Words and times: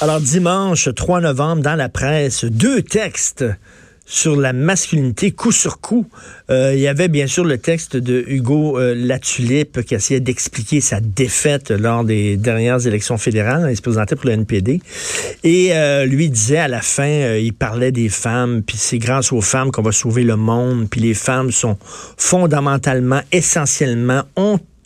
Alors 0.00 0.20
dimanche 0.20 0.88
3 0.94 1.20
novembre, 1.20 1.62
dans 1.62 1.76
la 1.76 1.88
presse, 1.88 2.44
deux 2.44 2.82
textes 2.82 3.44
sur 4.06 4.36
la 4.36 4.52
masculinité 4.52 5.30
coup 5.30 5.52
sur 5.52 5.80
coup. 5.80 6.06
Euh, 6.50 6.72
il 6.74 6.80
y 6.80 6.88
avait 6.88 7.08
bien 7.08 7.26
sûr 7.26 7.44
le 7.44 7.58
texte 7.58 7.96
de 7.96 8.24
Hugo 8.26 8.78
euh, 8.78 8.94
Latulippe 8.94 9.82
qui 9.82 9.94
essayait 9.94 10.20
d'expliquer 10.20 10.80
sa 10.80 11.00
défaite 11.00 11.70
lors 11.70 12.04
des 12.04 12.36
dernières 12.36 12.86
élections 12.86 13.16
fédérales. 13.16 13.66
Il 13.70 13.76
se 13.76 13.82
présentait 13.82 14.16
pour 14.16 14.26
le 14.26 14.32
NPD. 14.32 14.82
Et 15.42 15.70
euh, 15.72 16.04
lui 16.04 16.28
disait 16.28 16.58
à 16.58 16.68
la 16.68 16.82
fin, 16.82 17.36
il 17.36 17.54
parlait 17.54 17.92
des 17.92 18.08
femmes, 18.08 18.62
puis 18.62 18.76
c'est 18.76 18.98
grâce 18.98 19.32
aux 19.32 19.40
femmes 19.40 19.70
qu'on 19.70 19.82
va 19.82 19.92
sauver 19.92 20.24
le 20.24 20.36
monde, 20.36 20.88
puis 20.90 21.00
les 21.00 21.14
femmes 21.14 21.50
sont 21.50 21.78
fondamentalement, 22.18 23.20
essentiellement, 23.32 24.24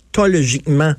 ontologiquement 0.08 0.94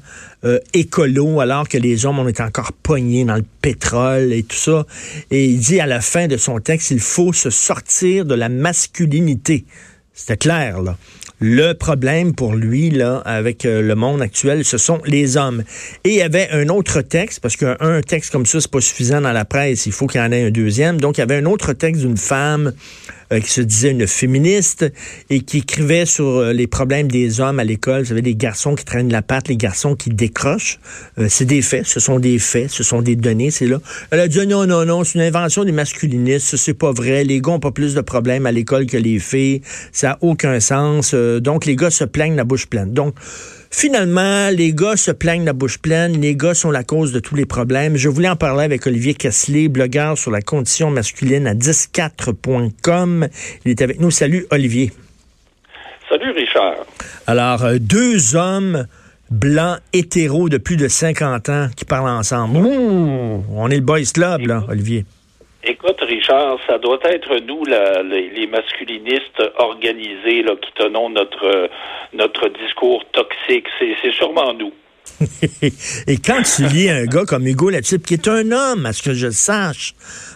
euh, 0.45 0.59
écolo, 0.73 1.41
alors 1.41 1.67
que 1.67 1.77
les 1.77 2.05
hommes, 2.05 2.19
on 2.19 2.27
est 2.27 2.41
encore 2.41 2.71
pognés 2.71 3.25
dans 3.25 3.35
le 3.35 3.45
pétrole 3.61 4.31
et 4.31 4.43
tout 4.43 4.55
ça. 4.55 4.85
Et 5.31 5.45
il 5.45 5.59
dit 5.59 5.79
à 5.79 5.87
la 5.87 6.01
fin 6.01 6.27
de 6.27 6.37
son 6.37 6.59
texte, 6.59 6.91
il 6.91 6.99
faut 6.99 7.33
se 7.33 7.49
sortir 7.49 8.25
de 8.25 8.35
la 8.35 8.49
masculinité. 8.49 9.65
C'était 10.13 10.37
clair, 10.37 10.81
là. 10.81 10.97
Le 11.41 11.71
problème 11.71 12.35
pour 12.35 12.53
lui, 12.53 12.89
là, 12.89 13.21
avec 13.23 13.65
euh, 13.65 13.81
le 13.81 13.95
monde 13.95 14.21
actuel, 14.21 14.65
ce 14.65 14.77
sont 14.77 14.99
les 15.05 15.37
hommes. 15.37 15.63
Et 16.03 16.09
il 16.09 16.15
y 16.15 16.21
avait 16.21 16.49
un 16.51 16.67
autre 16.67 17.01
texte, 17.01 17.39
parce 17.39 17.55
qu'un 17.55 18.01
texte 18.05 18.31
comme 18.31 18.45
ça, 18.45 18.59
c'est 18.59 18.69
pas 18.69 18.81
suffisant 18.81 19.21
dans 19.21 19.31
la 19.31 19.45
presse, 19.45 19.85
il 19.85 19.93
faut 19.93 20.05
qu'il 20.05 20.19
y 20.19 20.23
en 20.23 20.33
ait 20.33 20.47
un 20.47 20.51
deuxième. 20.51 20.99
Donc, 20.99 21.17
il 21.17 21.21
y 21.21 21.23
avait 21.23 21.37
un 21.37 21.45
autre 21.45 21.71
texte 21.71 22.01
d'une 22.01 22.17
femme 22.17 22.73
euh, 23.31 23.39
qui 23.39 23.49
se 23.49 23.61
disait 23.61 23.91
une 23.91 24.07
féministe 24.07 24.85
et 25.29 25.41
qui 25.41 25.59
écrivait 25.59 26.05
sur 26.05 26.25
euh, 26.25 26.53
les 26.53 26.67
problèmes 26.67 27.09
des 27.09 27.39
hommes 27.39 27.59
à 27.59 27.63
l'école. 27.63 28.01
Vous 28.01 28.09
savez, 28.09 28.21
les 28.21 28.35
garçons 28.35 28.75
qui 28.75 28.85
traînent 28.85 29.11
la 29.11 29.21
patte, 29.21 29.47
les 29.47 29.57
garçons 29.57 29.95
qui 29.95 30.09
décrochent. 30.09 30.79
c'est 31.27 31.45
des 31.45 31.61
faits, 31.61 31.85
ce 31.85 31.99
sont 31.99 32.19
des 32.19 32.39
faits, 32.39 32.69
ce 32.69 32.83
sont 32.83 33.01
des 33.01 33.15
données, 33.15 33.51
c'est 33.51 33.67
là. 33.67 33.79
Elle 34.11 34.19
a 34.19 34.27
dit 34.27 34.45
non, 34.47 34.65
non, 34.65 34.85
non, 34.85 35.03
c'est 35.03 35.15
une 35.15 35.25
invention 35.25 35.63
des 35.63 35.71
masculinistes, 35.71 36.55
c'est 36.55 36.73
pas 36.73 36.91
vrai. 36.91 37.23
Les 37.23 37.41
gars 37.41 37.53
ont 37.53 37.59
pas 37.59 37.71
plus 37.71 37.93
de 37.93 38.01
problèmes 38.01 38.45
à 38.45 38.51
l'école 38.51 38.85
que 38.85 38.97
les 38.97 39.19
filles. 39.19 39.61
Ça 39.91 40.09
n'a 40.09 40.17
aucun 40.21 40.59
sens. 40.59 41.13
donc, 41.13 41.65
les 41.65 41.75
gars 41.75 41.91
se 41.91 42.03
plaignent 42.03 42.35
la 42.35 42.43
bouche 42.43 42.67
pleine. 42.67 42.93
Donc, 42.93 43.15
Finalement, 43.71 44.49
les 44.49 44.73
gars 44.73 44.95
se 44.95 45.11
plaignent 45.11 45.45
la 45.45 45.53
bouche 45.53 45.77
pleine. 45.77 46.19
Les 46.19 46.35
gars 46.35 46.53
sont 46.53 46.71
la 46.71 46.83
cause 46.83 47.11
de 47.11 47.19
tous 47.19 47.35
les 47.35 47.45
problèmes. 47.45 47.97
Je 47.97 48.09
voulais 48.09 48.29
en 48.29 48.35
parler 48.35 48.63
avec 48.63 48.85
Olivier 48.87 49.13
Kessler, 49.13 49.67
blogueur 49.67 50.17
sur 50.17 50.31
la 50.31 50.41
condition 50.41 50.89
masculine 50.89 51.45
à 51.47 51.53
104.com. 51.53 53.27
Il 53.65 53.71
est 53.71 53.81
avec 53.81 53.99
nous. 53.99 54.09
Salut, 54.09 54.47
Olivier. 54.49 54.91
Salut, 56.09 56.31
Richard. 56.31 56.77
Alors, 57.27 57.63
euh, 57.63 57.77
deux 57.79 58.35
hommes 58.35 58.87
blancs 59.29 59.77
hétéros 59.93 60.49
de 60.49 60.57
plus 60.57 60.75
de 60.75 60.87
50 60.87 61.49
ans 61.49 61.67
qui 61.75 61.85
parlent 61.85 62.09
ensemble. 62.09 62.57
on 62.57 63.69
est 63.69 63.75
le 63.75 63.81
boys 63.81 63.99
club, 64.11 64.47
là, 64.47 64.63
Olivier. 64.67 65.05
Écoute, 65.63 65.98
Richard, 66.09 66.57
ça 66.67 66.77
doit 66.79 66.99
être 67.03 67.37
nous, 67.45 67.63
les, 67.65 68.47
masculinistes 68.47 69.41
organisés, 69.57 70.41
là, 70.43 70.55
qui 70.61 70.71
tenons 70.75 71.09
notre, 71.09 71.69
notre 72.13 72.49
discours 72.49 73.03
toxique. 73.11 73.67
C'est 73.79 74.11
sûrement 74.13 74.53
nous. 74.53 74.73
Et 76.07 76.17
quand 76.17 76.41
tu 76.43 76.63
lis 76.63 76.89
un 76.89 77.05
gars 77.05 77.25
comme 77.27 77.45
Hugo 77.45 77.69
Latulippe, 77.69 78.05
qui 78.05 78.13
est 78.15 78.27
un 78.27 78.51
homme, 78.51 78.85
à 78.85 78.93
ce 78.93 79.03
que 79.03 79.13
je 79.13 79.29
sache, 79.29 79.93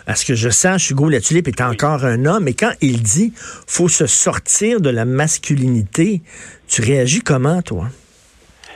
à 0.07 0.15
ce 0.15 0.25
que 0.25 0.35
je 0.35 0.49
sache, 0.49 0.91
Hugo 0.91 1.09
Latulippe 1.09 1.47
est 1.47 1.61
encore 1.61 2.05
un 2.05 2.25
homme, 2.25 2.47
et 2.47 2.53
quand 2.53 2.71
il 2.81 3.01
dit 3.01 3.33
faut 3.67 3.89
se 3.89 4.07
sortir 4.07 4.81
de 4.81 4.89
la 4.89 5.05
masculinité, 5.05 6.21
tu 6.67 6.81
réagis 6.81 7.21
comment, 7.21 7.61
toi? 7.61 7.85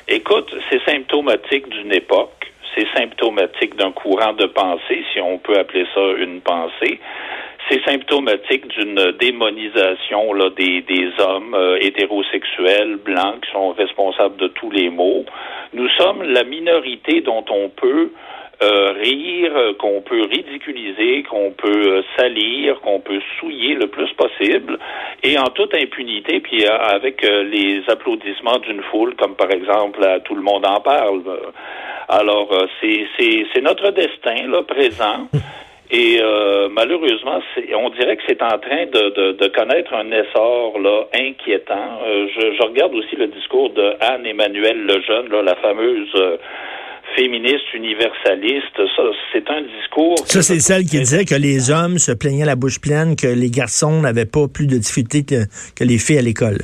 Écoute, 0.07 0.53
c'est 0.69 0.81
symptomatique 0.85 1.67
d'une 1.69 1.93
époque 1.93 2.36
c'est 2.77 2.87
symptomatique 2.95 3.75
d'un 3.75 3.91
courant 3.91 4.33
de 4.33 4.45
pensée, 4.45 5.03
si 5.13 5.19
on 5.19 5.39
peut 5.39 5.57
appeler 5.57 5.85
ça 5.93 6.01
une 6.19 6.41
pensée. 6.41 6.99
C'est 7.69 7.83
symptomatique 7.83 8.67
d'une 8.67 9.11
démonisation 9.19 10.31
là, 10.33 10.49
des, 10.51 10.81
des 10.83 11.09
hommes 11.19 11.53
euh, 11.53 11.77
hétérosexuels 11.81 12.95
blancs 12.97 13.41
qui 13.43 13.51
sont 13.51 13.71
responsables 13.71 14.37
de 14.37 14.47
tous 14.47 14.71
les 14.71 14.89
maux. 14.89 15.25
Nous 15.73 15.89
sommes 15.97 16.23
la 16.23 16.43
minorité 16.43 17.21
dont 17.21 17.43
on 17.49 17.67
peut 17.69 18.11
euh, 18.61 18.93
rire, 18.93 19.53
qu'on 19.79 20.01
peut 20.01 20.23
ridiculiser, 20.23 21.23
qu'on 21.23 21.51
peut 21.51 22.03
salir, 22.17 22.79
qu'on 22.81 22.99
peut 22.99 23.21
souiller 23.39 23.75
le 23.75 23.87
plus 23.87 24.11
possible, 24.13 24.79
et 25.23 25.37
en 25.37 25.45
toute 25.45 25.73
impunité, 25.75 26.39
puis 26.39 26.65
euh, 26.65 26.77
avec 26.77 27.21
les 27.21 27.83
applaudissements 27.87 28.59
d'une 28.59 28.81
foule, 28.83 29.15
comme 29.15 29.35
par 29.35 29.51
exemple 29.51 30.03
à 30.03 30.19
Tout 30.19 30.35
le 30.35 30.41
monde 30.41 30.65
en 30.65 30.79
parle. 30.81 31.21
Alors, 32.09 32.49
euh, 32.53 32.67
c'est 32.81 33.61
notre 33.61 33.91
destin, 33.91 34.47
là, 34.47 34.63
présent. 34.63 35.27
Et 35.89 36.19
euh, 36.21 36.67
malheureusement, 36.69 37.39
on 37.75 37.89
dirait 37.91 38.17
que 38.17 38.23
c'est 38.27 38.41
en 38.41 38.57
train 38.57 38.87
de, 38.87 39.31
de, 39.31 39.47
connaître 39.47 39.93
un 39.93 40.11
essor 40.11 40.77
là, 40.79 41.05
inquiétant. 41.13 42.01
Euh, 42.05 42.27
je, 42.35 42.55
je, 42.55 42.63
regarde 42.63 42.93
aussi 42.93 43.15
le 43.15 43.27
discours 43.27 43.69
de 43.69 43.93
Anne-Emmanuel 44.01 44.85
Lejeune, 44.85 45.29
là, 45.29 45.41
la 45.43 45.55
fameuse 45.55 46.13
féministe 47.17 47.73
universaliste. 47.73 48.77
Ça, 48.95 49.03
c'est 49.33 49.49
un 49.49 49.61
discours... 49.61 50.17
Ça, 50.25 50.41
c'est 50.41 50.59
celle 50.59 50.83
qui 50.83 50.99
disait 50.99 51.25
que 51.25 51.35
les 51.35 51.71
hommes 51.71 51.97
se 51.97 52.11
plaignaient 52.11 52.45
la 52.45 52.55
bouche 52.55 52.79
pleine, 52.79 53.15
que 53.15 53.27
les 53.27 53.49
garçons 53.49 54.01
n'avaient 54.01 54.25
pas 54.25 54.47
plus 54.47 54.67
de 54.67 54.77
difficultés 54.77 55.23
que, 55.25 55.45
que 55.75 55.83
les 55.83 55.97
filles 55.97 56.19
à 56.19 56.21
l'école. 56.21 56.59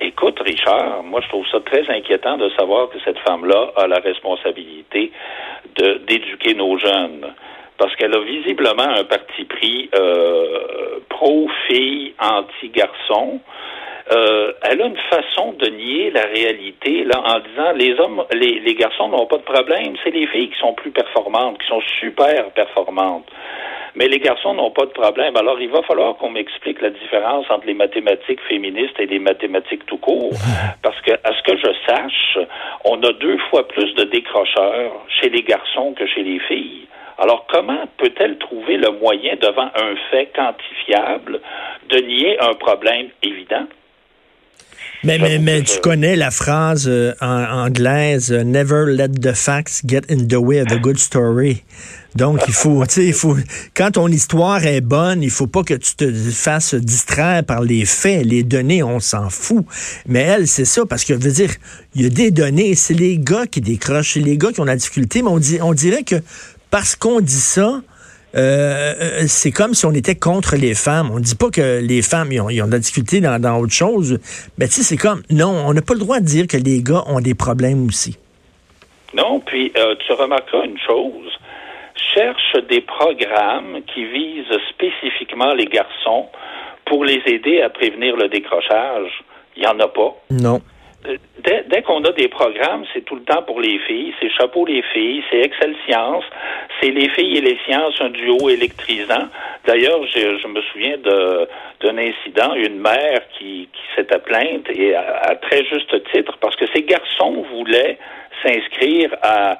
Écoute, 0.00 0.38
Richard, 0.44 1.02
moi 1.02 1.20
je 1.20 1.28
trouve 1.28 1.44
ça 1.50 1.58
très 1.60 1.88
inquiétant 1.90 2.36
de 2.36 2.48
savoir 2.50 2.88
que 2.90 2.98
cette 3.04 3.18
femme-là 3.26 3.72
a 3.76 3.88
la 3.88 3.98
responsabilité 3.98 5.10
de 5.76 6.00
d'éduquer 6.06 6.54
nos 6.54 6.78
jeunes. 6.78 7.26
Parce 7.76 7.96
qu'elle 7.96 8.14
a 8.14 8.20
visiblement 8.20 8.88
un 9.00 9.02
parti 9.02 9.44
pris 9.44 9.90
euh, 9.94 11.00
pro-fille, 11.08 12.14
anti-garçon. 12.20 13.40
Euh, 14.10 14.52
elle 14.62 14.82
a 14.82 14.86
une 14.86 14.98
façon 15.10 15.52
de 15.52 15.66
nier 15.68 16.10
la 16.10 16.22
réalité 16.22 17.04
là 17.04 17.22
en 17.24 17.38
disant 17.38 17.72
les 17.76 17.98
hommes, 18.00 18.24
les, 18.34 18.58
les 18.60 18.74
garçons 18.74 19.08
n'ont 19.08 19.26
pas 19.26 19.38
de 19.38 19.42
problème, 19.42 19.94
c'est 20.02 20.10
les 20.10 20.26
filles 20.26 20.50
qui 20.50 20.58
sont 20.58 20.74
plus 20.74 20.90
performantes, 20.90 21.58
qui 21.58 21.68
sont 21.68 21.82
super 22.00 22.50
performantes 22.50 23.30
mais 23.94 24.08
les 24.08 24.18
garçons 24.18 24.54
n'ont 24.54 24.70
pas 24.70 24.86
de 24.86 24.90
problème. 24.90 25.36
Alors, 25.36 25.60
il 25.60 25.68
va 25.68 25.82
falloir 25.82 26.16
qu'on 26.16 26.30
m'explique 26.30 26.80
la 26.80 26.90
différence 26.90 27.46
entre 27.50 27.66
les 27.66 27.74
mathématiques 27.74 28.40
féministes 28.48 28.98
et 28.98 29.06
les 29.06 29.18
mathématiques 29.18 29.84
tout 29.86 29.98
court, 29.98 30.32
parce 30.82 31.00
que, 31.02 31.12
à 31.12 31.32
ce 31.34 31.42
que 31.42 31.56
je 31.58 31.72
sache, 31.86 32.38
on 32.84 33.02
a 33.02 33.12
deux 33.12 33.38
fois 33.50 33.68
plus 33.68 33.94
de 33.94 34.04
décrocheurs 34.04 34.92
chez 35.20 35.28
les 35.28 35.42
garçons 35.42 35.92
que 35.92 36.06
chez 36.06 36.22
les 36.22 36.38
filles. 36.40 36.86
Alors, 37.18 37.46
comment 37.48 37.84
peut-elle 37.98 38.38
trouver 38.38 38.78
le 38.78 38.90
moyen, 38.92 39.34
devant 39.40 39.70
un 39.76 39.94
fait 40.10 40.30
quantifiable, 40.34 41.40
de 41.88 41.98
nier 41.98 42.40
un 42.40 42.54
problème 42.54 43.08
évident? 43.22 43.66
Mais, 45.04 45.18
mais, 45.18 45.38
mais 45.38 45.62
tu 45.62 45.80
connais 45.80 46.14
la 46.14 46.30
phrase 46.30 46.86
euh, 46.86 47.12
en, 47.20 47.66
anglaise 47.66 48.30
Never 48.30 48.84
let 48.86 49.08
the 49.08 49.32
facts 49.32 49.82
get 49.84 50.02
in 50.08 50.28
the 50.28 50.36
way 50.36 50.60
of 50.60 50.70
a 50.70 50.76
good 50.76 50.98
story. 50.98 51.64
Donc, 52.14 52.42
il 52.46 52.52
faut, 52.54 52.86
tu 52.86 52.94
sais, 52.94 53.06
il 53.06 53.12
faut, 53.12 53.36
quand 53.74 53.92
ton 53.92 54.06
histoire 54.06 54.64
est 54.64 54.80
bonne, 54.80 55.22
il 55.22 55.30
faut 55.30 55.48
pas 55.48 55.64
que 55.64 55.74
tu 55.74 55.96
te 55.96 56.12
fasses 56.30 56.74
distraire 56.74 57.42
par 57.42 57.62
les 57.62 57.84
faits, 57.84 58.24
les 58.24 58.44
données, 58.44 58.82
on 58.82 59.00
s'en 59.00 59.28
fout. 59.28 59.64
Mais 60.06 60.20
elle, 60.20 60.46
c'est 60.46 60.66
ça, 60.66 60.86
parce 60.86 61.04
que, 61.04 61.14
veut 61.14 61.32
dire, 61.32 61.50
il 61.94 62.02
y 62.02 62.06
a 62.06 62.10
des 62.10 62.30
données, 62.30 62.76
c'est 62.76 62.94
les 62.94 63.18
gars 63.18 63.46
qui 63.46 63.60
décrochent, 63.60 64.14
c'est 64.14 64.20
les 64.20 64.36
gars 64.36 64.52
qui 64.52 64.60
ont 64.60 64.64
la 64.64 64.76
difficulté, 64.76 65.22
mais 65.22 65.30
on, 65.30 65.38
dit, 65.38 65.58
on 65.62 65.72
dirait 65.72 66.04
que 66.04 66.16
parce 66.70 66.94
qu'on 66.94 67.20
dit 67.20 67.32
ça, 67.32 67.82
euh, 68.34 69.24
c'est 69.26 69.50
comme 69.50 69.74
si 69.74 69.84
on 69.86 69.92
était 69.92 70.14
contre 70.14 70.56
les 70.56 70.74
femmes. 70.74 71.10
On 71.12 71.16
ne 71.16 71.22
dit 71.22 71.34
pas 71.34 71.50
que 71.50 71.80
les 71.80 72.02
femmes 72.02 72.32
ils 72.32 72.40
ont, 72.40 72.50
ils 72.50 72.62
ont 72.62 72.66
de 72.66 72.72
la 72.72 72.78
difficulté 72.78 73.20
dans, 73.20 73.40
dans 73.40 73.58
autre 73.58 73.72
chose, 73.72 74.18
mais 74.58 74.66
tu 74.66 74.74
sais, 74.74 74.82
c'est 74.82 74.96
comme 74.96 75.22
non, 75.30 75.64
on 75.66 75.72
n'a 75.72 75.82
pas 75.82 75.94
le 75.94 76.00
droit 76.00 76.20
de 76.20 76.24
dire 76.24 76.46
que 76.46 76.56
les 76.56 76.82
gars 76.82 77.02
ont 77.06 77.20
des 77.20 77.34
problèmes 77.34 77.86
aussi. 77.86 78.18
Non, 79.14 79.40
puis 79.40 79.72
euh, 79.76 79.94
tu 80.06 80.12
remarqueras 80.12 80.64
une 80.64 80.78
chose. 80.78 81.30
Cherche 82.14 82.56
des 82.68 82.80
programmes 82.80 83.80
qui 83.92 84.04
visent 84.06 84.58
spécifiquement 84.70 85.54
les 85.54 85.66
garçons 85.66 86.26
pour 86.86 87.04
les 87.04 87.22
aider 87.26 87.60
à 87.60 87.70
prévenir 87.70 88.16
le 88.16 88.28
décrochage. 88.28 89.22
Il 89.56 89.62
n'y 89.62 89.66
en 89.66 89.78
a 89.80 89.88
pas. 89.88 90.14
Non. 90.30 90.62
Dès, 91.44 91.64
dès 91.68 91.82
qu'on 91.82 92.02
a 92.04 92.12
des 92.12 92.28
programmes, 92.28 92.84
c'est 92.92 93.04
tout 93.04 93.16
le 93.16 93.22
temps 93.22 93.42
pour 93.42 93.60
les 93.60 93.78
filles, 93.80 94.14
c'est 94.20 94.30
chapeau 94.30 94.64
les 94.64 94.82
filles, 94.82 95.22
c'est 95.30 95.40
Excel 95.40 95.74
Science, 95.86 96.24
c'est 96.80 96.90
les 96.90 97.08
filles 97.10 97.38
et 97.38 97.40
les 97.40 97.58
sciences, 97.64 97.94
un 98.00 98.10
duo 98.10 98.48
électrisant. 98.48 99.28
D'ailleurs, 99.66 100.04
je, 100.06 100.38
je, 100.38 100.46
me 100.46 100.60
souviens 100.62 100.96
d'un 100.98 101.98
incident, 101.98 102.54
une 102.54 102.78
mère 102.78 103.20
qui, 103.38 103.68
qui 103.72 103.82
s'était 103.96 104.18
plainte, 104.18 104.68
et 104.70 104.94
à, 104.94 105.34
très 105.36 105.64
juste 105.64 105.92
titre, 106.12 106.38
parce 106.40 106.56
que 106.56 106.66
ces 106.74 106.82
garçons 106.82 107.44
voulaient 107.52 107.98
s'inscrire 108.44 109.14
à 109.22 109.58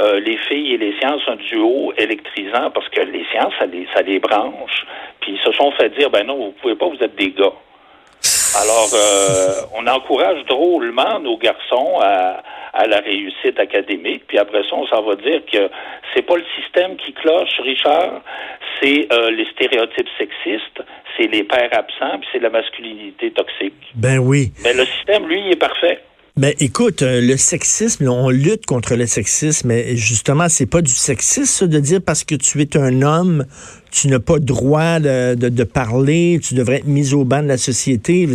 euh, 0.00 0.20
les 0.20 0.36
filles 0.48 0.74
et 0.74 0.78
les 0.78 0.96
sciences, 0.98 1.22
un 1.26 1.36
duo 1.36 1.92
électrisant, 1.96 2.70
parce 2.70 2.88
que 2.88 3.00
les 3.00 3.24
sciences, 3.30 3.52
ça 3.58 3.66
les, 3.66 3.86
ça 3.94 4.02
les 4.02 4.18
branche. 4.18 4.86
Puis 5.20 5.32
ils 5.32 5.40
se 5.40 5.52
sont 5.52 5.70
fait 5.72 5.90
dire, 5.90 6.10
ben 6.10 6.26
non, 6.26 6.36
vous 6.36 6.52
pouvez 6.52 6.74
pas, 6.74 6.86
vous 6.86 7.02
êtes 7.02 7.14
des 7.14 7.30
gars. 7.30 7.52
Alors, 8.60 8.90
euh, 8.92 9.62
on 9.74 9.86
encourage 9.86 10.44
drôlement 10.44 11.18
nos 11.20 11.38
garçons 11.38 11.98
à, 12.00 12.42
à 12.72 12.86
la 12.86 12.98
réussite 12.98 13.58
académique. 13.58 14.24
Puis 14.26 14.38
après 14.38 14.62
ça, 14.68 14.76
on 14.76 14.86
s'en 14.86 15.02
va 15.02 15.16
dire 15.16 15.40
que 15.50 15.70
c'est 16.14 16.22
pas 16.22 16.36
le 16.36 16.44
système 16.60 16.96
qui 16.96 17.12
cloche, 17.12 17.60
Richard, 17.60 18.22
c'est 18.80 19.08
euh, 19.12 19.30
les 19.30 19.46
stéréotypes 19.52 20.08
sexistes, 20.18 20.82
c'est 21.16 21.28
les 21.28 21.44
pères 21.44 21.70
absents, 21.72 22.18
puis 22.18 22.28
c'est 22.32 22.40
la 22.40 22.50
masculinité 22.50 23.30
toxique. 23.30 23.74
Ben 23.94 24.18
oui. 24.18 24.52
Mais 24.64 24.74
le 24.74 24.84
système, 24.86 25.26
lui, 25.28 25.40
il 25.40 25.52
est 25.52 25.60
parfait. 25.60 26.00
Ben 26.38 26.54
écoute, 26.60 27.02
euh, 27.02 27.20
le 27.20 27.36
sexisme, 27.36 28.08
on 28.08 28.30
lutte 28.30 28.64
contre 28.64 28.94
le 28.96 29.06
sexisme, 29.06 29.68
mais 29.68 29.98
justement, 29.98 30.48
c'est 30.48 30.64
pas 30.64 30.80
du 30.80 30.90
sexisme 30.90 31.66
de 31.66 31.78
dire 31.78 32.00
parce 32.00 32.24
que 32.24 32.34
tu 32.34 32.62
es 32.62 32.74
un 32.78 33.02
homme, 33.02 33.44
tu 33.90 34.08
n'as 34.08 34.18
pas 34.18 34.38
droit 34.38 34.98
de, 34.98 35.34
de, 35.34 35.64
parler, 35.64 36.40
tu 36.42 36.54
devrais 36.54 36.76
être 36.76 36.86
mis 36.86 37.12
au 37.12 37.24
banc 37.24 37.42
de 37.42 37.48
la 37.48 37.58
société. 37.58 38.26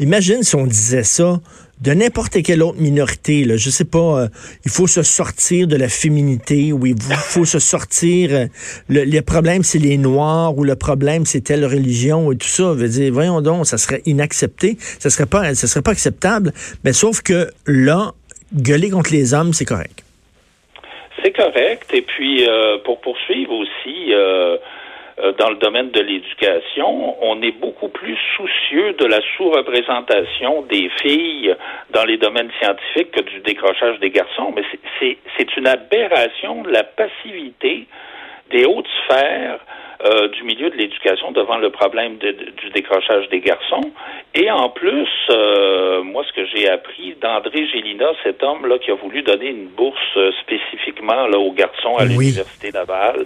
imagine 0.00 0.42
si 0.42 0.56
on 0.56 0.66
disait 0.66 1.04
ça 1.04 1.40
de 1.80 1.92
n'importe 1.92 2.42
quelle 2.42 2.62
autre 2.62 2.80
minorité. 2.80 3.44
Là. 3.44 3.56
Je 3.56 3.70
sais 3.70 3.84
pas, 3.84 4.22
euh, 4.22 4.28
il 4.64 4.70
faut 4.70 4.86
se 4.86 5.02
sortir 5.02 5.66
de 5.66 5.76
la 5.76 5.88
féminité 5.88 6.72
ou 6.72 6.86
il 6.86 6.96
faut 7.00 7.44
se 7.44 7.58
sortir. 7.58 8.30
Euh, 8.32 8.46
le, 8.88 9.20
problème, 9.20 9.62
c'est 9.62 9.78
les 9.78 9.96
Noirs 9.96 10.56
ou 10.56 10.64
le 10.64 10.76
problème, 10.76 11.24
c'est 11.24 11.42
telle 11.42 11.64
religion 11.64 12.32
et 12.32 12.36
tout 12.36 12.48
ça. 12.48 12.72
Veut 12.72 12.88
dire, 12.88 13.12
voyons 13.12 13.40
donc, 13.40 13.66
ça 13.66 13.78
serait 13.78 14.02
inaccepté. 14.06 14.76
Ça 14.80 15.10
serait 15.10 15.26
pas, 15.26 15.54
ça 15.54 15.66
serait 15.66 15.82
pas 15.82 15.92
acceptable. 15.92 16.52
Mais 16.84 16.92
sauf 16.92 17.22
que 17.22 17.48
là, 17.66 18.12
gueuler 18.54 18.90
contre 18.90 19.12
les 19.12 19.34
hommes, 19.34 19.52
c'est 19.52 19.64
correct. 19.64 20.02
C'est 21.22 21.32
correct. 21.32 21.90
Et 21.92 22.02
puis, 22.02 22.48
euh, 22.48 22.78
pour 22.84 23.00
poursuivre 23.00 23.52
aussi, 23.52 24.12
dans 25.38 25.50
le 25.50 25.56
domaine 25.56 25.90
de 25.90 26.00
l'éducation, 26.00 27.16
on 27.22 27.42
est 27.42 27.52
beaucoup 27.52 27.88
plus 27.88 28.16
soucieux 28.36 28.92
de 28.94 29.04
la 29.06 29.20
sous-représentation 29.36 30.62
des 30.62 30.90
filles 31.02 31.54
dans 31.90 32.04
les 32.04 32.18
domaines 32.18 32.50
scientifiques 32.60 33.10
que 33.12 33.22
du 33.22 33.40
décrochage 33.40 33.98
des 34.00 34.10
garçons. 34.10 34.52
Mais 34.54 34.62
c'est 35.38 35.56
une 35.56 35.66
aberration 35.66 36.62
de 36.62 36.70
la 36.70 36.84
passivité 36.84 37.86
des 38.50 38.64
hautes 38.64 38.88
sphères 39.04 39.60
euh, 40.04 40.28
du 40.28 40.44
milieu 40.44 40.70
de 40.70 40.76
l'éducation 40.76 41.32
devant 41.32 41.58
le 41.58 41.70
problème 41.70 42.18
du 42.18 42.70
décrochage 42.72 43.28
des 43.30 43.40
garçons. 43.40 43.90
Et 44.34 44.48
en 44.48 44.68
plus, 44.68 45.08
euh, 45.30 45.97
moi, 46.18 46.26
ce 46.26 46.32
que 46.32 46.46
j'ai 46.46 46.68
appris 46.68 47.14
d'André 47.22 47.68
Gélina, 47.68 48.06
cet 48.24 48.42
homme-là 48.42 48.80
qui 48.80 48.90
a 48.90 48.96
voulu 48.96 49.22
donner 49.22 49.50
une 49.50 49.68
bourse 49.68 50.16
euh, 50.16 50.32
spécifiquement 50.42 51.28
là, 51.28 51.38
aux 51.38 51.52
garçons 51.52 51.94
à 51.96 52.06
l'Université 52.06 52.72
Laval, 52.72 53.24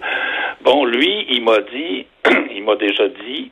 bon, 0.60 0.84
lui, 0.84 1.26
il 1.30 1.42
m'a 1.42 1.60
dit, 1.72 2.04
il 2.54 2.62
m'a 2.62 2.76
déjà 2.76 3.08
dit, 3.08 3.50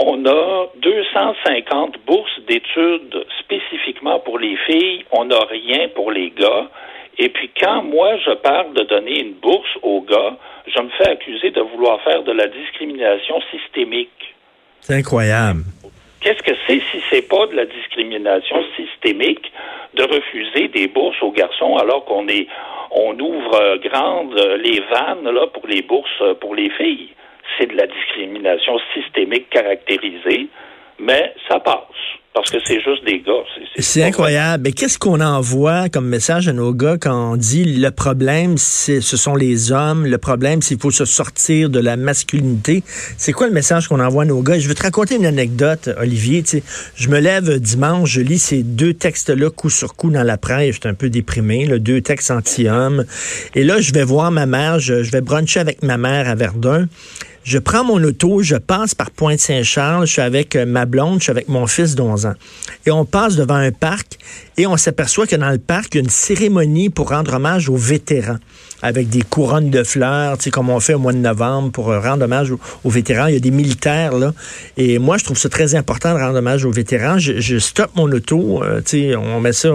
on 0.00 0.26
a 0.26 0.66
250 0.82 1.98
bourses 2.04 2.40
d'études 2.48 3.24
spécifiquement 3.38 4.18
pour 4.18 4.40
les 4.40 4.56
filles, 4.66 5.04
on 5.12 5.26
n'a 5.26 5.44
rien 5.48 5.86
pour 5.94 6.10
les 6.10 6.30
gars. 6.30 6.68
Et 7.16 7.28
puis 7.28 7.52
quand 7.62 7.84
moi 7.84 8.16
je 8.26 8.32
parle 8.32 8.74
de 8.74 8.82
donner 8.82 9.20
une 9.20 9.34
bourse 9.34 9.78
aux 9.82 10.00
gars, 10.00 10.36
je 10.66 10.82
me 10.82 10.88
fais 10.98 11.10
accuser 11.10 11.52
de 11.52 11.60
vouloir 11.60 12.00
faire 12.02 12.24
de 12.24 12.32
la 12.32 12.48
discrimination 12.48 13.40
systémique. 13.52 14.34
C'est 14.80 14.96
incroyable. 14.96 15.60
Qu'est-ce 16.24 16.42
que 16.42 16.56
c'est 16.66 16.80
si 16.90 17.02
c'est 17.10 17.28
pas 17.28 17.46
de 17.48 17.54
la 17.54 17.66
discrimination 17.66 18.64
systémique 18.76 19.52
de 19.92 20.04
refuser 20.04 20.68
des 20.68 20.88
bourses 20.88 21.22
aux 21.22 21.32
garçons 21.32 21.76
alors 21.76 22.06
qu'on 22.06 22.26
est 22.28 22.46
on 22.92 23.18
ouvre 23.18 23.60
euh, 23.60 23.76
grandes 23.76 24.38
euh, 24.38 24.56
les 24.56 24.80
vannes 24.80 25.28
là 25.28 25.46
pour 25.48 25.66
les 25.66 25.82
bourses 25.82 26.22
euh, 26.22 26.32
pour 26.32 26.54
les 26.54 26.70
filles? 26.70 27.10
C'est 27.58 27.66
de 27.66 27.76
la 27.76 27.86
discrimination 27.86 28.80
systémique 28.94 29.50
caractérisée, 29.50 30.48
mais 30.98 31.34
ça 31.46 31.60
passe 31.60 31.84
parce 32.34 32.50
que 32.50 32.56
c'est 32.66 32.80
juste 32.80 33.04
des 33.06 33.20
gars. 33.20 33.32
C'est 33.78 34.02
incroyable. 34.02 34.64
Mais 34.64 34.72
qu'est-ce 34.72 34.98
qu'on 34.98 35.20
envoie 35.20 35.88
comme 35.88 36.08
message 36.08 36.48
à 36.48 36.52
nos 36.52 36.74
gars 36.74 36.96
quand 37.00 37.32
on 37.32 37.36
dit 37.36 37.64
le 37.64 37.90
problème, 37.92 38.58
ce 38.58 39.00
sont 39.00 39.36
les 39.36 39.70
hommes, 39.70 40.04
le 40.04 40.18
problème, 40.18 40.60
c'est 40.60 40.74
qu'il 40.74 40.82
faut 40.82 40.90
se 40.90 41.04
sortir 41.04 41.70
de 41.70 41.78
la 41.78 41.96
masculinité? 41.96 42.82
C'est 43.16 43.32
quoi 43.32 43.46
le 43.46 43.52
message 43.52 43.86
qu'on 43.86 44.00
envoie 44.00 44.24
à 44.24 44.26
nos 44.26 44.42
gars? 44.42 44.58
Je 44.58 44.66
vais 44.66 44.74
te 44.74 44.82
raconter 44.82 45.14
une 45.14 45.26
anecdote, 45.26 45.90
Olivier. 45.96 46.42
je 46.96 47.08
me 47.08 47.20
lève 47.20 47.60
dimanche, 47.60 48.10
je 48.10 48.20
lis 48.20 48.40
ces 48.40 48.64
deux 48.64 48.94
textes-là 48.94 49.50
coup 49.50 49.70
sur 49.70 49.94
coup 49.94 50.10
dans 50.10 50.24
la 50.24 50.36
presse. 50.36 50.74
J'étais 50.74 50.88
un 50.88 50.94
peu 50.94 51.10
déprimé, 51.10 51.66
le 51.66 51.78
deux 51.78 52.00
textes 52.00 52.32
anti-hommes. 52.32 53.04
Et 53.54 53.62
là, 53.62 53.80
je 53.80 53.92
vais 53.92 54.04
voir 54.04 54.32
ma 54.32 54.46
mère, 54.46 54.80
je, 54.80 55.04
je 55.04 55.12
vais 55.12 55.20
bruncher 55.20 55.60
avec 55.60 55.84
ma 55.84 55.98
mère 55.98 56.28
à 56.28 56.34
Verdun. 56.34 56.88
Je 57.44 57.58
prends 57.58 57.84
mon 57.84 58.02
auto, 58.02 58.42
je 58.42 58.56
passe 58.56 58.94
par 58.94 59.10
Pointe-Saint-Charles, 59.10 60.06
je 60.06 60.12
suis 60.12 60.22
avec 60.22 60.56
euh, 60.56 60.64
ma 60.64 60.86
blonde, 60.86 61.18
je 61.18 61.24
suis 61.24 61.30
avec 61.30 61.48
mon 61.48 61.66
fils 61.66 61.94
d'11 61.94 62.26
ans. 62.26 62.34
Et 62.86 62.90
on 62.90 63.04
passe 63.04 63.36
devant 63.36 63.56
un 63.56 63.70
parc 63.70 64.18
et 64.56 64.66
on 64.66 64.78
s'aperçoit 64.78 65.26
que 65.26 65.36
dans 65.36 65.50
le 65.50 65.58
parc, 65.58 65.94
il 65.94 65.98
y 65.98 66.00
a 66.00 66.04
une 66.04 66.10
cérémonie 66.10 66.88
pour 66.88 67.10
rendre 67.10 67.34
hommage 67.34 67.68
aux 67.68 67.76
vétérans 67.76 68.38
avec 68.80 69.10
des 69.10 69.20
couronnes 69.20 69.68
de 69.68 69.82
fleurs, 69.82 70.38
tu 70.38 70.50
comme 70.50 70.70
on 70.70 70.80
fait 70.80 70.94
au 70.94 70.98
mois 70.98 71.12
de 71.12 71.18
novembre 71.18 71.70
pour 71.70 71.90
euh, 71.90 72.00
rendre 72.00 72.24
hommage 72.24 72.50
aux, 72.50 72.90
vétérans. 72.90 73.26
Il 73.26 73.34
y 73.34 73.36
a 73.36 73.40
des 73.40 73.50
militaires, 73.50 74.16
là. 74.16 74.32
Et 74.78 74.98
moi, 74.98 75.18
je 75.18 75.24
trouve 75.24 75.38
ça 75.38 75.50
très 75.50 75.74
important 75.74 76.14
de 76.14 76.18
rendre 76.18 76.38
hommage 76.38 76.64
aux 76.64 76.70
vétérans. 76.70 77.18
Je, 77.18 77.40
je 77.40 77.58
stoppe 77.58 77.94
mon 77.94 78.10
auto, 78.10 78.62
euh, 78.62 78.80
tu 78.80 79.10
sais, 79.10 79.16
on 79.16 79.40
met 79.40 79.52
ça 79.52 79.70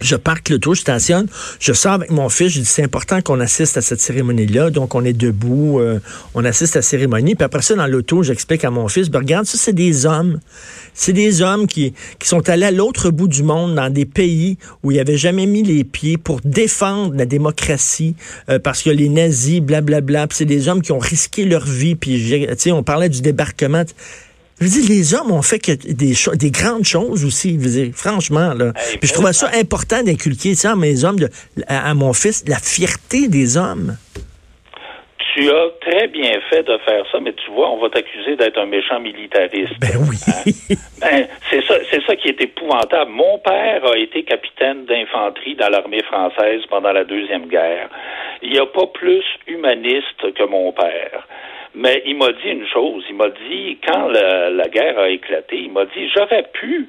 je 0.00 0.16
parque 0.16 0.48
l'auto, 0.48 0.74
je 0.74 0.80
stationne, 0.80 1.26
je 1.58 1.72
sors 1.72 1.92
avec 1.92 2.10
mon 2.10 2.28
fils, 2.28 2.48
je 2.54 2.60
dis 2.60 2.66
c'est 2.66 2.82
important 2.82 3.20
qu'on 3.20 3.40
assiste 3.40 3.76
à 3.76 3.82
cette 3.82 4.00
cérémonie-là, 4.00 4.70
donc 4.70 4.94
on 4.94 5.04
est 5.04 5.12
debout, 5.12 5.78
euh, 5.78 6.00
on 6.34 6.44
assiste 6.44 6.76
à 6.76 6.78
la 6.78 6.82
cérémonie, 6.82 7.34
puis 7.34 7.44
après 7.44 7.62
ça, 7.62 7.74
dans 7.74 7.86
l'auto, 7.86 8.22
j'explique 8.22 8.64
à 8.64 8.70
mon 8.70 8.88
fils, 8.88 9.10
ben, 9.10 9.20
regarde, 9.20 9.46
ça 9.46 9.58
c'est 9.58 9.72
des 9.72 10.06
hommes, 10.06 10.40
c'est 10.94 11.12
des 11.12 11.42
hommes 11.42 11.66
qui, 11.66 11.92
qui 12.18 12.28
sont 12.28 12.48
allés 12.48 12.66
à 12.66 12.70
l'autre 12.70 13.10
bout 13.10 13.28
du 13.28 13.42
monde, 13.42 13.74
dans 13.74 13.90
des 13.90 14.06
pays 14.06 14.58
où 14.82 14.90
ils 14.90 14.96
n'avaient 14.96 15.18
jamais 15.18 15.46
mis 15.46 15.62
les 15.62 15.84
pieds 15.84 16.16
pour 16.16 16.40
défendre 16.44 17.14
la 17.14 17.26
démocratie, 17.26 18.14
euh, 18.48 18.58
parce 18.58 18.82
que 18.82 18.90
les 18.90 19.08
nazis, 19.08 19.60
blablabla, 19.60 20.00
bla, 20.00 20.26
bla, 20.26 20.34
c'est 20.34 20.44
des 20.44 20.68
hommes 20.68 20.82
qui 20.82 20.92
ont 20.92 20.98
risqué 20.98 21.44
leur 21.44 21.66
vie, 21.66 21.94
puis 21.94 22.42
on 22.72 22.82
parlait 22.82 23.08
du 23.08 23.20
débarquement, 23.20 23.84
je 24.60 24.66
veux 24.66 24.82
dire, 24.82 24.90
les 24.90 25.14
hommes 25.14 25.32
ont 25.32 25.40
fait 25.40 25.58
que 25.58 25.72
des, 25.72 26.12
des 26.36 26.50
grandes 26.50 26.84
choses 26.84 27.24
aussi. 27.24 27.54
Je 27.54 27.64
veux 27.64 27.84
dire, 27.84 27.94
franchement, 27.94 28.52
là. 28.52 28.72
Puis 28.74 29.08
je 29.08 29.14
trouvais 29.14 29.32
ça 29.32 29.48
important 29.58 30.02
d'inculquer 30.02 30.54
ça 30.54 30.72
à 30.72 30.76
mes 30.76 31.04
hommes, 31.04 31.18
de, 31.18 31.28
à, 31.66 31.94
mon 31.94 32.12
fils, 32.12 32.44
la 32.46 32.58
fierté 32.58 33.28
des 33.28 33.56
hommes. 33.56 33.96
Tu 35.32 35.48
as 35.48 35.68
très 35.80 36.08
bien 36.08 36.40
fait 36.50 36.62
de 36.64 36.76
faire 36.84 37.04
ça, 37.10 37.20
mais 37.20 37.32
tu 37.32 37.50
vois, 37.52 37.70
on 37.70 37.80
va 37.80 37.88
t'accuser 37.88 38.36
d'être 38.36 38.58
un 38.58 38.66
méchant 38.66 39.00
militariste. 39.00 39.78
Ben 39.80 39.96
oui. 39.96 40.16
Hein? 40.28 40.76
Ben, 41.00 41.26
c'est 41.48 41.64
ça, 41.64 41.76
c'est 41.90 42.02
ça 42.04 42.14
qui 42.16 42.28
est 42.28 42.40
épouvantable. 42.42 43.10
Mon 43.10 43.38
père 43.38 43.86
a 43.86 43.96
été 43.96 44.24
capitaine 44.24 44.84
d'infanterie 44.84 45.54
dans 45.54 45.70
l'armée 45.70 46.02
française 46.02 46.60
pendant 46.68 46.92
la 46.92 47.04
deuxième 47.04 47.46
guerre. 47.46 47.88
Il 48.42 48.50
n'y 48.50 48.58
a 48.58 48.66
pas 48.66 48.86
plus 48.88 49.24
humaniste 49.46 50.34
que 50.34 50.44
mon 50.44 50.72
père. 50.72 51.26
Mais 51.74 52.02
il 52.04 52.16
m'a 52.16 52.32
dit 52.32 52.48
une 52.48 52.66
chose. 52.66 53.04
Il 53.08 53.16
m'a 53.16 53.28
dit, 53.28 53.78
quand 53.86 54.08
la, 54.08 54.68
guerre 54.68 54.98
a 54.98 55.08
éclaté, 55.08 55.56
il 55.56 55.72
m'a 55.72 55.84
dit, 55.84 56.08
j'aurais 56.14 56.44
pu 56.52 56.88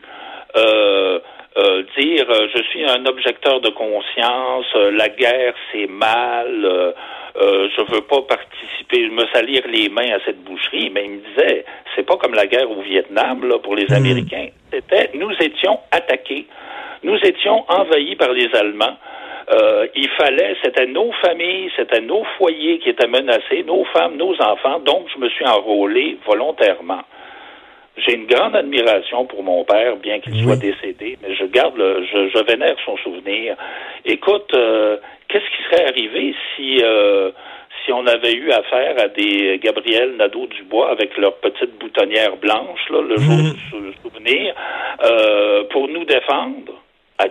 euh, 0.58 1.20
euh, 1.58 1.84
dire, 1.98 2.26
euh, 2.30 2.48
je 2.56 2.64
suis 2.64 2.84
un 2.90 3.06
objecteur 3.06 3.62
de 3.62 3.70
conscience, 3.70 4.66
la 4.74 5.10
guerre 5.10 5.54
c'est 5.72 5.88
mal, 5.88 6.94
je 7.36 7.94
veux 7.94 8.02
pas 8.02 8.22
participer, 8.24 9.08
me 9.10 9.26
salir 9.34 9.62
les 9.68 9.90
mains 9.90 10.16
à 10.16 10.20
cette 10.26 10.44
boucherie. 10.44 10.90
Mais 10.90 11.06
il 11.06 11.12
me 11.12 11.22
disait, 11.30 11.66
c'est 11.96 12.06
pas 12.06 12.18
comme 12.18 12.34
la 12.34 12.48
guerre 12.48 12.70
au 12.72 12.82
Vietnam 12.82 13.48
là, 13.48 13.60
pour 13.60 13.76
les 13.76 13.86
hmm. 13.86 13.94
Américains. 13.94 14.48
C'était, 14.72 15.12
nous 15.14 15.32
étions 15.40 15.80
attaqués, 15.92 16.48
nous 17.04 17.18
étions 17.24 17.66
envahis 17.70 18.16
par 18.16 18.32
les 18.32 18.54
Allemands. 18.56 18.98
Euh, 19.52 19.88
il 19.96 20.08
fallait, 20.10 20.56
c'était 20.64 20.88
nos 20.88 21.12
familles, 21.14 21.70
c'était 21.76 22.00
nos 22.00 22.24
foyers 22.38 22.80
qui 22.80 22.90
étaient 22.90 23.08
menacés, 23.08 23.64
nos 23.66 23.84
femmes, 23.86 24.16
nos 24.16 24.34
enfants, 24.42 24.80
donc 24.80 25.08
je 25.14 25.20
me 25.20 25.30
suis 25.30 25.46
enrôlé 25.46 26.18
volontairement. 26.26 27.02
J'ai 27.98 28.16
une 28.16 28.28
grande 28.28 28.56
admiration 28.56 29.26
pour 29.26 29.44
mon 29.44 29.66
père, 29.66 29.98
bien 29.98 30.20
qu'il 30.22 30.42
soit 30.42 30.56
décédé, 30.56 31.18
mais 31.22 31.36
je 31.36 31.44
garde 31.46 31.76
le, 31.76 32.06
je, 32.06 32.44
vénère 32.46 32.76
son 32.86 32.96
souvenir. 32.98 33.58
Écoute, 34.06 34.50
euh, 34.56 34.98
qu'est-ce 35.28 35.44
qui 35.44 35.64
serait 35.64 35.90
arrivé 35.90 36.34
si 36.56 36.80
euh, 36.82 37.32
si 37.84 37.92
on 37.92 38.06
avait 38.08 38.34
eu 38.34 38.52
affaire 38.52 38.96
à 39.00 39.08
des 39.08 39.60
Gabriel 39.62 40.16
Nadeau-Dubois 40.16 40.92
avec 40.92 41.18
leur 41.18 41.36
petite 41.38 41.78
boutonnière 41.80 42.38
blanche, 42.38 42.90
là, 42.90 43.02
le 43.02 43.18
jour 43.18 43.34
mmh. 43.34 43.82
du 43.82 43.94
souvenir, 44.02 44.56
pour 45.72 45.88
nous 45.88 46.06
défendre? 46.06 46.82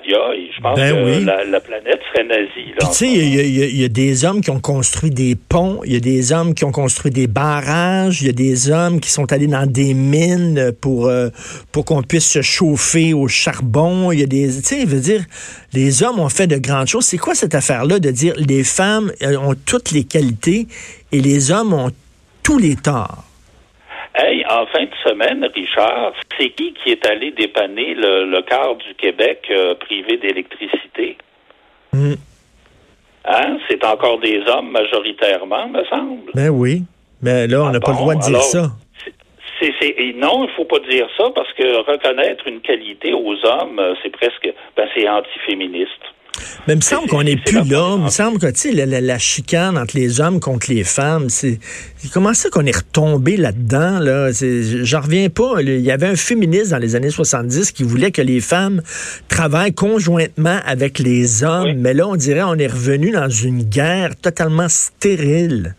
Je 0.04 0.61
pense 0.62 0.76
Ben 0.76 0.94
que 0.94 1.18
oui. 1.18 1.25
la, 1.25 1.44
la 1.44 1.61
planète 1.61 2.00
serait 2.12 2.25
nazie. 2.26 2.73
Tu 2.78 2.87
sais, 2.92 3.09
il 3.09 3.35
y, 3.35 3.40
a- 3.40 3.66
y 3.66 3.82
y 3.82 3.88
des 3.88 4.25
hommes 4.25 4.40
qui 4.40 4.50
ont 4.50 4.61
construit 4.61 5.11
des 5.11 5.35
ponts, 5.37 5.80
il 5.85 5.92
y 5.92 5.97
a 5.97 6.00
des 6.00 6.32
hommes 6.32 6.54
qui 6.54 6.64
ont 6.64 6.73
construit 6.73 7.11
des 7.11 7.26
barrages, 7.26 8.20
il 8.23 8.26
y 8.26 8.30
a 8.30 8.32
des 8.32 8.70
hommes 8.70 9.00
qui 9.00 9.11
sont 9.11 9.32
allés 9.32 9.47
dans 9.47 9.66
des 9.66 9.94
mines 9.94 10.73
pour 10.80 11.06
euh, 11.06 11.28
pour 11.73 11.85
qu'on 11.85 12.02
puisse 12.02 12.28
se 12.28 12.42
chauffer 12.42 13.12
au 13.14 13.28
charbon. 13.28 14.12
Il 14.12 14.20
y 14.20 14.23
a 14.23 14.26
des, 14.26 14.49
tu 14.49 14.62
sais, 14.62 14.87
dire, 14.87 15.25
les 15.73 16.02
hommes 16.02 16.18
ont 16.20 16.28
fait 16.28 16.47
de 16.47 16.56
grandes 16.56 16.88
choses. 16.88 17.04
C'est 17.06 17.18
quoi 17.18 17.35
cette 17.35 17.54
affaire-là 17.54 17.99
de 17.99 18.11
dire 18.11 18.35
les 18.37 18.64
femmes 18.64 19.12
ont 19.23 19.54
toutes 19.66 19.90
les 19.92 20.04
qualités 20.04 20.66
et 21.12 21.20
les 21.20 21.50
hommes 21.50 21.73
ont 21.73 21.90
tous 22.42 22.59
les 22.59 22.76
torts? 22.76 23.25
Hey, 24.22 24.44
en 24.50 24.66
fin 24.66 24.84
de 24.84 24.90
semaine, 25.08 25.48
Richard, 25.54 26.12
c'est 26.38 26.50
qui 26.50 26.74
qui 26.74 26.90
est 26.90 27.06
allé 27.06 27.30
dépanner 27.30 27.94
le, 27.94 28.26
le 28.26 28.42
quart 28.42 28.74
du 28.76 28.94
Québec 28.96 29.46
euh, 29.50 29.74
privé 29.76 30.18
d'électricité? 30.18 31.16
Hmm. 31.92 32.14
Hein? 33.24 33.58
C'est 33.68 33.82
encore 33.84 34.18
des 34.18 34.40
hommes 34.46 34.70
majoritairement, 34.70 35.68
me 35.68 35.84
semble. 35.84 36.30
Ben 36.34 36.50
oui, 36.50 36.82
mais 37.22 37.46
là, 37.46 37.62
on 37.62 37.66
Ah 37.68 37.72
n'a 37.72 37.80
pas 37.80 37.92
le 37.92 37.96
bon? 37.96 38.00
droit 38.02 38.14
de 38.16 38.20
dire 38.20 38.28
Alors, 38.30 38.42
ça. 38.42 38.66
Non, 40.16 40.44
il 40.44 40.50
faut 40.56 40.64
pas 40.64 40.78
dire 40.80 41.06
ça 41.16 41.30
parce 41.34 41.52
que 41.54 41.90
reconnaître 41.90 42.46
une 42.46 42.60
qualité 42.60 43.12
aux 43.14 43.34
hommes, 43.46 43.78
euh, 43.78 43.94
c'est 44.02 44.10
presque, 44.10 44.52
ben, 44.76 44.86
c'est 44.94 45.08
antiféministe. 45.08 46.02
Mais 46.66 46.75
il 46.75 46.76
me 46.76 46.80
semble 46.82 47.09
qu'on 47.09 47.23
n'est 47.23 47.37
plus 47.37 47.62
là. 47.68 47.94
Il 47.99 48.04
me 48.04 48.09
semble 48.11 48.38
que, 48.38 48.47
tu 48.47 48.59
sais, 48.59 48.73
la, 48.73 48.87
la- 48.87 49.00
la 49.00 49.18
chicane 49.18 49.76
entre 49.78 49.97
les 49.97 50.20
hommes 50.20 50.40
contre 50.40 50.70
les 50.70 50.85
femmes, 50.85 51.28
c'est... 51.28 51.59
Comment 52.12 52.35
ça 52.35 52.49
qu'on 52.50 52.64
est 52.66 52.76
retombé 52.76 53.37
là-dedans, 53.37 53.99
là? 54.00 54.30
J'en 54.32 55.00
reviens 55.00 55.28
pas. 55.28 55.61
Il 55.61 55.80
y 55.80 55.90
avait 55.90 56.06
un 56.09 56.16
féministe 56.16 56.70
dans 56.70 56.78
les 56.78 56.97
années 56.97 57.11
70 57.11 57.73
qui 57.73 57.82
voulait 57.82 58.11
que 58.11 58.23
les 58.23 58.40
femmes 58.40 58.82
travaillent 59.28 59.75
conjointement 59.75 60.59
avec 60.66 60.99
les 60.99 61.44
hommes. 61.44 61.64
Oui. 61.64 61.75
Mais 61.76 61.94
là, 61.94 62.09
on 62.09 62.16
dirait 62.16 62.42
on 62.42 62.54
est 62.54 62.66
revenu 62.68 63.11
dans 63.11 63.28
une 63.28 63.62
guerre 63.64 64.16
totalement 64.20 64.68
stérile. 64.68 65.75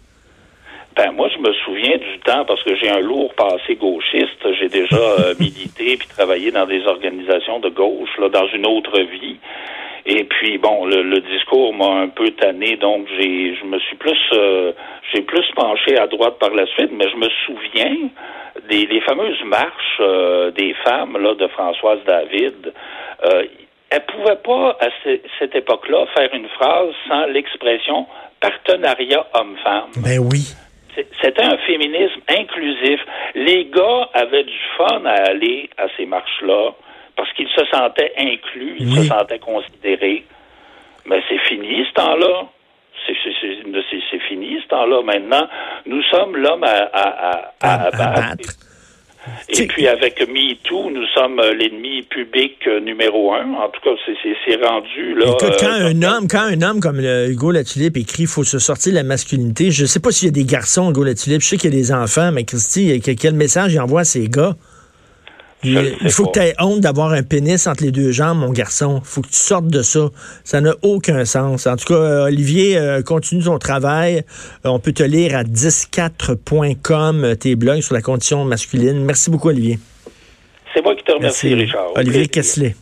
Ben 0.97 1.11
moi, 1.13 1.29
je 1.33 1.39
me 1.41 1.53
souviens 1.65 1.97
du 1.97 2.19
temps 2.25 2.43
parce 2.45 2.61
que 2.63 2.75
j'ai 2.75 2.89
un 2.89 2.99
lourd 2.99 3.33
passé 3.35 3.75
gauchiste. 3.79 4.45
J'ai 4.59 4.67
déjà 4.69 4.97
euh, 4.97 5.33
milité 5.39 5.95
puis 5.97 6.07
travaillé 6.09 6.51
dans 6.51 6.65
des 6.67 6.83
organisations 6.85 7.59
de 7.59 7.69
gauche 7.69 8.09
là, 8.19 8.29
dans 8.29 8.47
une 8.53 8.65
autre 8.65 8.99
vie. 8.99 9.37
Et 10.05 10.23
puis 10.23 10.57
bon, 10.57 10.85
le, 10.85 11.01
le 11.03 11.19
discours 11.21 11.73
m'a 11.73 12.01
un 12.01 12.07
peu 12.09 12.29
tanné, 12.31 12.75
donc 12.77 13.07
j'ai, 13.17 13.55
je 13.55 13.63
me 13.65 13.77
suis 13.79 13.95
plus, 13.97 14.19
euh, 14.33 14.71
j'ai 15.13 15.21
plus 15.21 15.45
penché 15.55 15.97
à 15.97 16.07
droite 16.07 16.39
par 16.39 16.49
la 16.51 16.65
suite. 16.67 16.91
Mais 16.91 17.07
je 17.09 17.15
me 17.17 17.29
souviens 17.45 17.95
des 18.69 19.01
fameuses 19.01 19.43
marches 19.45 19.97
euh, 19.99 20.51
des 20.51 20.73
femmes 20.83 21.17
là 21.21 21.35
de 21.35 21.47
Françoise 21.47 21.99
David. 22.05 22.73
Euh, 23.25 23.43
elle 23.91 24.05
pouvait 24.05 24.37
pas 24.43 24.77
à 24.79 24.87
ce- 25.03 25.19
cette 25.37 25.55
époque-là 25.55 26.05
faire 26.15 26.33
une 26.33 26.47
phrase 26.49 26.93
sans 27.07 27.25
l'expression 27.27 28.07
partenariat 28.39 29.25
homme-femme. 29.33 29.91
Ben 29.97 30.17
oui. 30.19 30.53
C'était 31.21 31.43
un 31.43 31.57
féminisme 31.59 32.19
inclusif. 32.27 32.99
Les 33.35 33.65
gars 33.65 34.09
avaient 34.13 34.43
du 34.43 34.59
fun 34.77 35.05
à 35.05 35.29
aller 35.29 35.69
à 35.77 35.85
ces 35.95 36.05
marches-là 36.05 36.71
parce 37.15 37.31
qu'ils 37.33 37.47
se 37.49 37.65
sentaient 37.71 38.13
inclus, 38.17 38.75
ils 38.79 38.87
Oui. 38.87 39.03
se 39.03 39.07
sentaient 39.07 39.39
considérés. 39.39 40.25
Mais 41.05 41.21
c'est 41.29 41.39
fini 41.49 41.83
ce 41.89 41.93
temps-là. 41.93 42.47
C'est- 43.07 44.19
fini 44.27 44.57
ce 44.63 44.67
temps-là. 44.69 45.01
Maintenant, 45.03 45.47
nous 45.87 46.01
sommes 46.03 46.37
l'homme 46.37 46.63
à, 46.63 46.89
à- 46.93 47.51
abattre. 47.61 48.49
Et 49.49 49.67
puis 49.67 49.87
avec 49.87 50.19
MeToo, 50.27 50.89
nous 50.89 51.05
sommes 51.13 51.39
l'ennemi 51.57 52.01
public 52.03 52.65
numéro 52.83 53.33
un. 53.33 53.53
En 53.53 53.69
tout 53.69 53.81
cas, 53.83 53.91
c'est- 54.05 54.65
rendu 54.65 55.15
là. 55.15 55.25
Écoute, 55.27 55.55
quand 55.59 55.67
euh, 55.67 55.89
un 55.91 56.01
homme, 56.03 56.27
quand 56.29 56.41
un 56.41 56.61
homme 56.61 56.79
comme 56.79 56.97
le 56.99 57.29
Hugo 57.29 57.51
Latulippe 57.51 57.97
écrit 57.97 58.25
faut 58.25 58.43
se 58.43 58.59
sortir 58.59 58.91
de 58.93 58.97
la 58.97 59.03
masculinité, 59.03 59.71
je 59.71 59.85
sais 59.85 59.99
pas 59.99 60.11
s'il 60.11 60.27
y 60.27 60.29
a 60.29 60.33
des 60.33 60.43
garçons, 60.45 60.89
Hugo 60.91 61.03
Latulippe, 61.03 61.41
je 61.41 61.47
sais 61.47 61.57
qu'il 61.57 61.73
y 61.73 61.77
a 61.77 61.79
des 61.79 61.91
enfants, 61.93 62.31
mais 62.31 62.43
Christy, 62.45 62.99
que- 63.01 63.11
quel 63.11 63.33
message 63.33 63.73
il 63.73 63.79
envoie 63.79 64.01
à 64.01 64.05
ces 64.05 64.27
gars? 64.27 64.53
Il, 65.63 65.95
faut 66.09 66.25
pas. 66.25 66.31
que 66.31 66.39
tu 66.39 66.45
aies 66.45 66.55
honte 66.59 66.81
d'avoir 66.81 67.11
un 67.11 67.23
pénis 67.23 67.67
entre 67.67 67.83
les 67.83 67.91
deux 67.91 68.11
jambes, 68.11 68.39
mon 68.39 68.51
garçon. 68.51 69.01
Il 69.03 69.07
faut 69.07 69.21
que 69.21 69.27
tu 69.27 69.35
sortes 69.35 69.67
de 69.67 69.81
ça. 69.81 70.09
Ça 70.43 70.59
n'a 70.59 70.73
aucun 70.81 71.23
sens. 71.25 71.67
En 71.67 71.75
tout 71.75 71.85
cas, 71.85 71.99
euh, 71.99 72.25
Olivier, 72.25 72.77
euh, 72.77 73.01
continue 73.03 73.43
ton 73.43 73.59
travail. 73.59 74.23
Euh, 74.65 74.69
on 74.69 74.79
peut 74.79 74.91
te 74.91 75.03
lire 75.03 75.35
à 75.35 75.43
104.com, 75.43 77.23
euh, 77.23 77.35
tes 77.35 77.55
blogs 77.55 77.81
sur 77.81 77.93
la 77.93 78.01
condition 78.01 78.43
masculine. 78.43 79.03
Merci 79.05 79.29
beaucoup, 79.29 79.49
Olivier. 79.49 79.79
C'est 80.73 80.83
moi 80.83 80.95
qui 80.95 81.03
te 81.03 81.11
remercie, 81.11 81.49
Merci. 81.49 81.63
Richard. 81.63 81.87
Olivier. 81.95 82.27
Kessler. 82.27 82.75